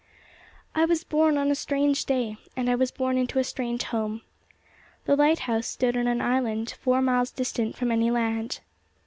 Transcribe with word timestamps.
I 0.73 0.85
was 0.85 1.03
born 1.03 1.37
on 1.37 1.51
a 1.51 1.53
strange 1.53 2.05
day, 2.05 2.37
and 2.57 2.71
I 2.71 2.73
was 2.73 2.89
born 2.89 3.19
into 3.19 3.37
a 3.37 3.43
strange 3.43 3.83
home. 3.83 4.23
The 5.05 5.15
lighthouse 5.15 5.67
stood 5.67 5.95
on 5.95 6.07
an 6.07 6.21
island, 6.21 6.73
four 6.81 7.03
miles 7.03 7.29
distant 7.29 7.77
from 7.77 7.91
any 7.91 8.09
land. 8.09 8.61